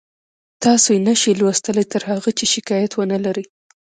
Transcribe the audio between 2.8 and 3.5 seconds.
ونلرئ